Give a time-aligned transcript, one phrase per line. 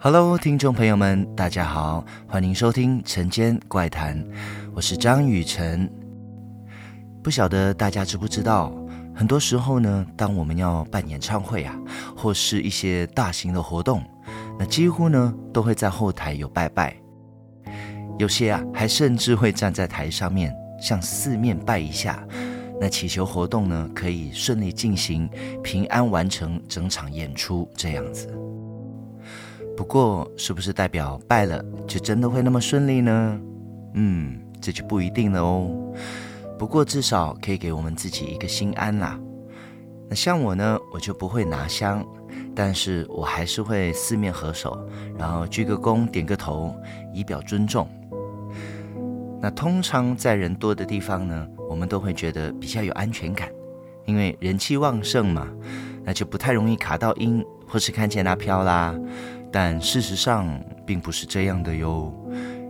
[0.00, 4.16] Hello，听众朋友们，大家好，欢迎收听《晨间怪谈》，
[4.72, 5.90] 我是张雨晨。
[7.20, 8.72] 不晓得大家知不知道，
[9.12, 11.76] 很多时候呢，当我们要办演唱会啊，
[12.16, 14.00] 或是一些大型的活动，
[14.56, 16.96] 那几乎呢都会在后台有拜拜，
[18.20, 22.24] 有些啊还甚至会站在台上面向四面拜一下，
[22.80, 25.28] 那祈求活动呢可以顺利进行，
[25.60, 28.32] 平安完成整场演出这样子。
[29.78, 33.40] 不过，是不是代表拜了就真的会那么顺利呢？
[33.94, 35.70] 嗯，这就不一定了哦。
[36.58, 39.16] 不过至少可以给我们自己一个心安啦。
[40.08, 42.04] 那像我呢，我就不会拿香，
[42.56, 44.76] 但是我还是会四面合手，
[45.16, 46.74] 然后鞠个躬，点个头，
[47.14, 47.88] 以表尊重。
[49.40, 53.48] 那通常在人多的地方呢，我们都会觉得比较有安全感，
[54.06, 55.46] 因为人气旺盛嘛，
[56.02, 58.92] 那就不太容易卡到阴，或是看见阿飘啦。
[59.50, 62.12] 但事实上并不是这样的哟，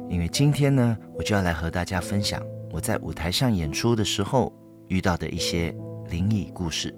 [0.08, 4.52] 因为今天呢，我就要来和大家分享我在舞台上演出的时候
[4.86, 5.74] 遇到的一些
[6.08, 6.94] 灵异故事。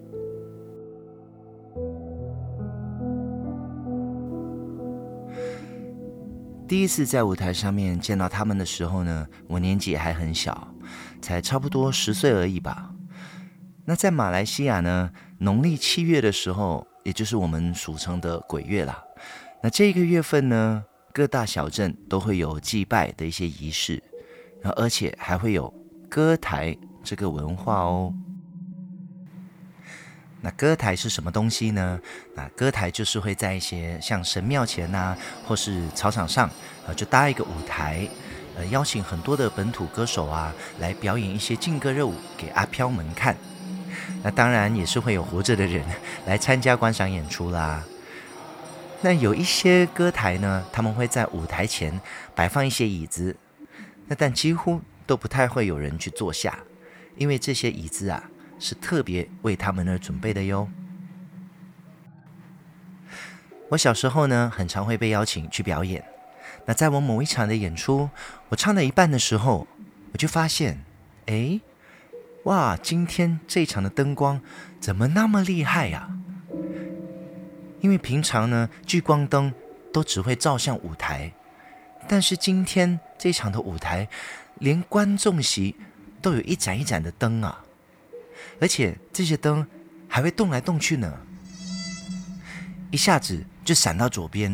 [6.69, 10.69] 第一次在舞台上面见到他们的时候呢，我年纪还很小，
[11.21, 12.93] 才差不多十岁而已吧。
[13.87, 19.03] 那在马来西亚呢，农历七月的时候，也就是我们俗称的鬼月啦。
[19.63, 24.03] 那这个月份呢，各大小镇都会有祭拜的一些仪式，
[24.63, 25.73] 然后而且还会有
[26.09, 28.15] 歌台这个文化哦。
[30.41, 32.01] 那歌台是什么东西呢？
[32.35, 35.15] 那歌台就是会在一些像神庙前呐、
[35.47, 36.49] 或是操场上，
[36.87, 38.09] 呃，就搭一个舞台，
[38.57, 43.37] 呃，邀请很多的本土歌手啊，来表演一些劲歌热舞给阿飘们看。
[44.23, 45.85] 那当然也是会有活着的人
[46.25, 47.85] 来参加观赏演出啦。
[49.03, 51.99] 那有一些歌台呢，他们会在舞台前
[52.35, 53.35] 摆放一些椅子，
[54.07, 56.59] 那但几乎都不太会有人去坐下，
[57.17, 58.23] 因为这些椅子啊
[58.59, 60.69] 是特别为他们而准备的哟。
[63.71, 66.05] 我小时候呢，很常会被邀请去表演。
[66.67, 68.11] 那在我某一场的演出，
[68.51, 69.67] 我唱到一半的时候，
[70.13, 70.85] 我就发现，
[71.25, 71.59] 哎，
[72.45, 74.43] 哇，今天这一场的灯光
[74.79, 76.11] 怎么那么厉害呀？
[77.81, 79.53] 因为平常呢，聚光灯
[79.93, 81.33] 都只会照向舞台，
[82.07, 84.09] 但是今天这场的舞台，
[84.59, 85.75] 连观众席
[86.21, 87.65] 都有一盏一盏的灯啊，
[88.61, 89.67] 而且这些灯
[90.09, 91.19] 还会动来动去呢，
[92.91, 94.51] 一下子就闪到左边，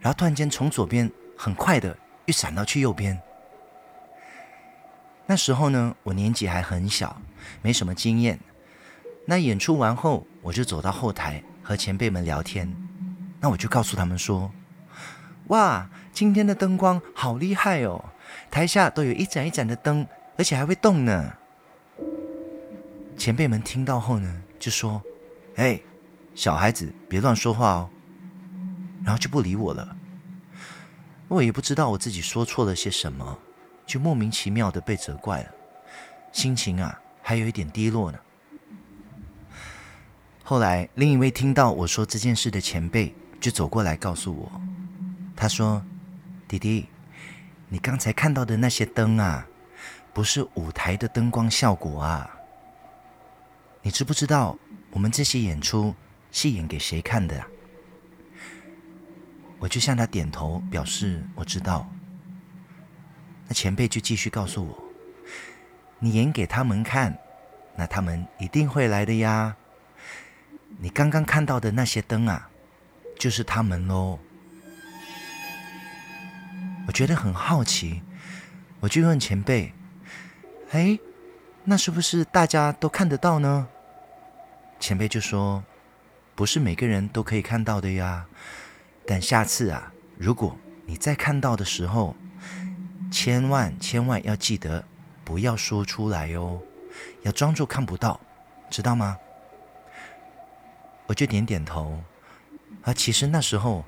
[0.00, 1.96] 然后突然间从左边很快的
[2.26, 3.20] 又闪到去右边。
[5.26, 7.20] 那时候呢，我年纪还很小，
[7.60, 8.38] 没什么经验。
[9.26, 11.42] 那演出完后，我就走到后台。
[11.62, 12.74] 和前辈们聊天，
[13.40, 14.50] 那我就告诉他们说
[15.48, 18.04] ：“哇，今天的灯光好厉害哦！
[18.50, 20.06] 台下都有一盏一盏的灯，
[20.36, 21.34] 而且还会动呢。”
[23.16, 25.00] 前辈们听到后呢，就说
[25.56, 25.80] ：“哎，
[26.34, 27.90] 小孩子别乱说话哦。”
[29.04, 29.96] 然后就不理我了。
[31.28, 33.38] 我也不知道我自己说错了些什么，
[33.86, 35.50] 就莫名其妙的被责怪了，
[36.32, 38.18] 心情啊还有一点低落呢。
[40.52, 44.52] 后来，另一位听到我说这件事的前辈就走过来告诉我，
[45.34, 45.82] 他说
[46.46, 46.88] ：“弟弟，
[47.70, 49.46] 你刚才看到的那些灯啊，
[50.12, 52.30] 不是舞台的灯光效果啊。
[53.80, 54.54] 你知不知道
[54.90, 55.94] 我们这些演出
[56.30, 57.42] 是演给谁看的？”
[59.58, 61.90] 我就向他点头表示我知道。
[63.48, 64.84] 那前辈就继续告诉我
[65.98, 67.18] ：“你演给他们看，
[67.74, 69.56] 那他们一定会来的呀。”
[70.82, 72.50] 你刚刚看到的那些灯啊，
[73.16, 74.18] 就是他们喽。
[76.88, 78.02] 我觉得很好奇，
[78.80, 79.72] 我就问前辈
[80.74, 80.98] ：“哎，
[81.62, 83.68] 那是不是大家都看得到呢？”
[84.80, 85.62] 前辈就说
[86.34, 88.26] ：“不是每个人都可以看到的呀。
[89.06, 92.16] 但下次啊，如果你再看到的时候，
[93.08, 94.84] 千万千万要记得
[95.22, 96.60] 不要说出来哟，
[97.22, 98.20] 要装作看不到，
[98.68, 99.16] 知道吗？”
[101.12, 102.02] 我就点点头，
[102.84, 103.84] 啊，其实那时候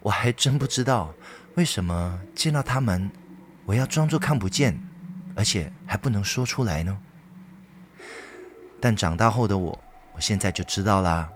[0.00, 1.14] 我还真不知道
[1.54, 3.10] 为什么见到他们，
[3.64, 4.78] 我要装作看不见，
[5.34, 6.98] 而且还不能说出来呢。
[8.82, 9.82] 但长大后的我，
[10.12, 11.30] 我现在就知道啦，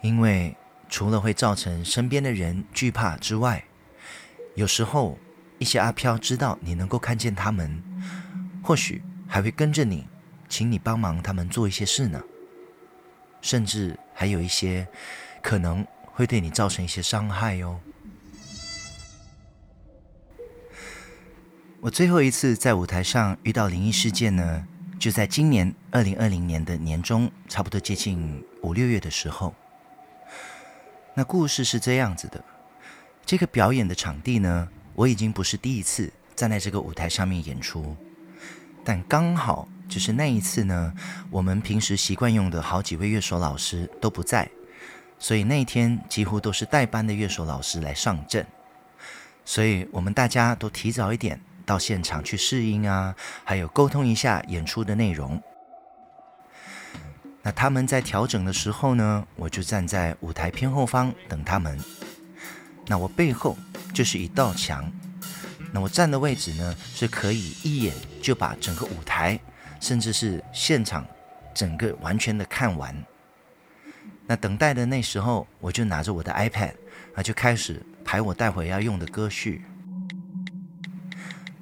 [0.00, 0.56] 因为
[0.88, 3.64] 除了会造成身边的人惧怕之外，
[4.54, 5.18] 有时候
[5.58, 7.82] 一些阿飘知道你能够看见他们，
[8.62, 10.06] 或许还会跟着你，
[10.48, 12.22] 请你帮忙他们做一些事呢。
[13.40, 14.86] 甚至还有一些
[15.42, 17.80] 可能会对你造成一些伤害哦。
[21.80, 24.66] 我最后一次在舞台上遇到灵异事件呢，
[24.98, 29.54] 就在今年二零二零年的年中，差不多接近五六月的时候。
[31.14, 32.42] 那故事是这样子的：
[33.24, 37.96] 这个表演的场地呢，我已经不是第一次站在这个舞台上面演出，
[38.84, 40.92] 但刚好就是那一次呢，
[41.30, 44.48] 我们平时习惯用的好几位乐手老师都不在，
[45.18, 48.46] 所以那一天几乎都是代班的乐手老师来上阵，
[49.44, 51.40] 所以我们大家都提早一点。
[51.64, 53.12] 到现场去试音啊，
[53.42, 55.42] 还有沟通一下演出的内容。
[57.42, 61.76] 那他们在调整的时候呢，我就站在舞台偏后方等他们。
[62.86, 63.58] 那我背后
[63.92, 64.88] 就是一道墙，
[65.72, 67.92] 那我站的位置呢，是可以一眼
[68.22, 69.36] 就把整个舞台，
[69.80, 71.06] 甚至是现场
[71.54, 72.94] 整个完全的看完。
[74.26, 76.74] 那等待的那时候，我就拿着我的 iPad，
[77.14, 79.64] 那就开始排我待会要用的歌序。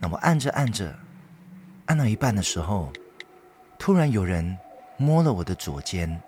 [0.01, 0.99] 那我按着按着，
[1.87, 2.93] 按到一半的时候，
[3.79, 4.57] 突然有人
[4.97, 6.21] 摸了我的左肩。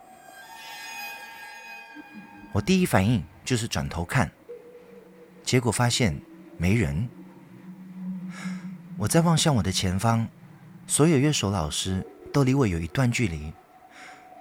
[2.53, 4.31] 我第一反应就是转头看，
[5.43, 6.19] 结果发现
[6.59, 7.09] 没人。
[8.99, 10.27] 我再望向我的前方，
[10.87, 13.53] 所有乐手老师都离我有一段距离，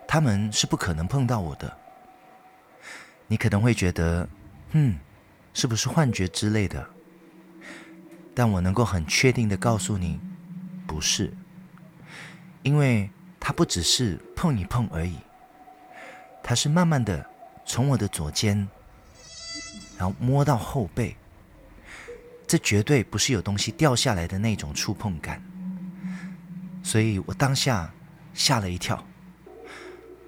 [0.07, 1.75] 他们是不可能碰到我的。
[3.27, 4.27] 你可能会觉得，
[4.71, 5.00] 嗯，
[5.53, 6.88] 是不是幻觉之类的？
[8.36, 10.19] 但我能够很确定的告诉你，
[10.86, 11.33] 不是，
[12.62, 13.09] 因为
[13.39, 15.18] 它不只是碰一碰而已，
[16.44, 17.25] 它是慢慢的
[17.65, 18.68] 从我的左肩，
[19.97, 21.15] 然后摸到后背，
[22.45, 25.42] 这绝对不是有东西掉下来的那种触碰感，
[26.95, 27.92] 所以我当下
[28.33, 28.95] 吓了一跳，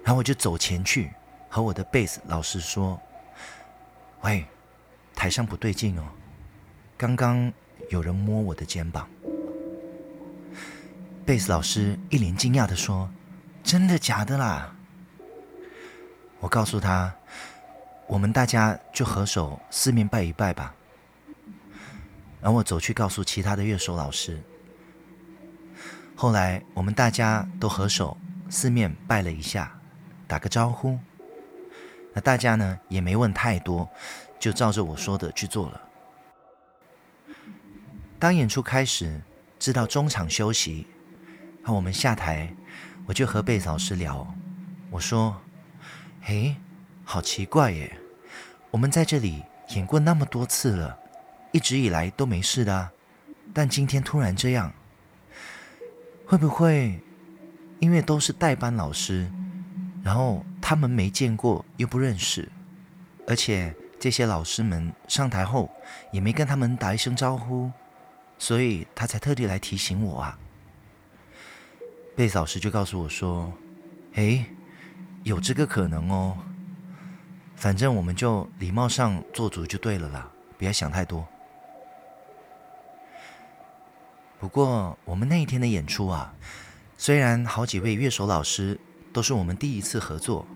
[0.04, 1.10] 然后我就走前去
[1.48, 3.00] 和我的贝斯老师说
[4.20, 4.44] ：“喂，
[5.14, 6.04] 台上不对劲哦，
[6.98, 7.50] 刚刚。”
[7.88, 9.08] 有人摸我的肩膀，
[11.24, 13.08] 贝斯老师一脸惊讶地说
[13.64, 14.76] ：“真的假的啦？”
[16.38, 17.10] 我告诉他
[18.06, 20.74] ：“我们大家就合手四面拜一拜吧。”
[22.42, 24.38] 然后我走去告诉其他的乐手老师。
[26.20, 28.16] 后来我们大家都合手
[28.50, 29.78] 四面拜了一下，
[30.26, 30.98] 打个招呼。
[32.12, 33.88] 那大家呢也没问太多，
[34.36, 35.80] 就照着我说的去做了。
[38.18, 39.20] 当演出开始，
[39.60, 40.88] 知道中场休息，
[41.62, 42.52] 然后我们下台，
[43.06, 44.26] 我就和贝老师聊。
[44.90, 45.40] 我说
[46.20, 46.56] ：“嘿，
[47.04, 47.96] 好奇怪耶，
[48.72, 50.98] 我们在这里演过那么多次了，
[51.52, 52.90] 一直以来都没事的啊，
[53.54, 54.72] 但今天突然这样，
[56.28, 57.00] 会不会
[57.80, 59.26] 因为都是代班老师，
[60.02, 62.52] 然后他们没见过又不认识，
[63.26, 65.70] 而且这些老师们上台后
[66.12, 67.72] 也没跟他们打一声招呼？”
[68.36, 70.38] 所以他才特地来提醒我啊。
[72.14, 73.50] 贝斯老师就告诉我说
[74.12, 74.44] ：“诶，
[75.22, 76.36] 有这个可能哦。
[77.56, 81.26] 反正我们就礼貌上做足就对了啦，不要想太多。”
[84.38, 86.34] 不过我们那一天的演出啊，
[86.96, 88.78] 虽然好几位乐手老师
[89.12, 90.46] 都是我们第一次合作，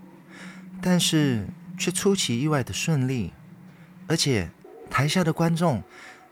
[0.81, 1.47] 但是
[1.77, 3.33] 却出其意外的顺利，
[4.07, 4.49] 而且
[4.89, 5.83] 台下的观众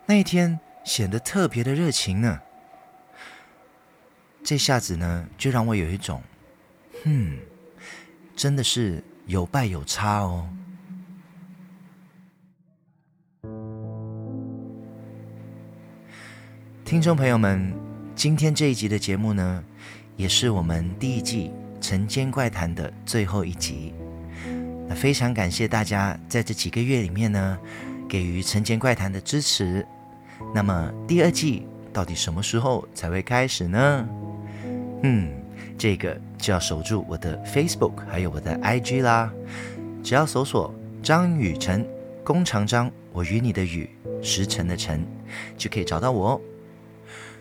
[0.06, 0.60] 那一天。
[0.84, 2.40] 显得特别的热情呢，
[4.44, 6.24] 这下子呢，就让我有一种，
[7.04, 7.38] 哼，
[8.36, 10.50] 真的是有败有差哦。
[16.92, 17.74] 听众朋友们，
[18.18, 19.64] 今天这一集的节目呢，
[20.18, 21.50] 也是我们第一季
[21.82, 23.94] 《晨间怪谈》的最后一集。
[24.90, 27.58] 那非常感谢大家在这几个月里面呢，
[28.10, 29.88] 给予《晨间怪谈》的支持。
[30.54, 34.10] 那么第二季到底什么时候才会开始呢？
[35.04, 35.30] 嗯，
[35.78, 39.32] 这个就要守住我的 Facebook 还有我的 IG 啦。
[40.04, 41.88] 只要搜索张雨辰，
[42.22, 43.90] 弓长张，我与你的雨，
[44.22, 45.08] 时辰的辰，
[45.58, 46.42] 就可以找到我哦。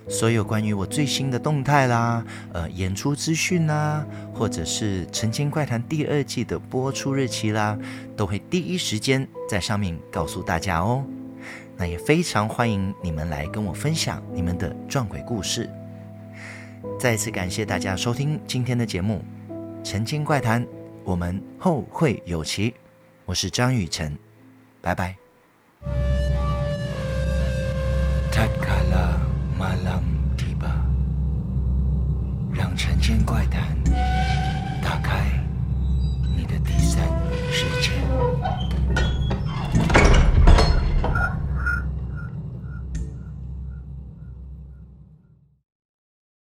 [0.08, 4.04] 所有关于我最新的动态啦，呃，演出资讯啦，
[4.34, 7.78] 或者是《陈情怪谈》第二季的播出日期啦，
[8.16, 11.04] 都会第一时间在上面告诉大家哦。
[11.76, 15.70] 那也非常欢迎你们来跟我分享你们的撞鬼故事。
[16.98, 19.24] 再次感谢大家收听今天的节目
[19.84, 20.64] 《陈情怪谈》，
[21.04, 22.74] 我们后会有期。
[23.24, 24.18] 我是张雨辰，
[24.80, 26.09] 拜拜。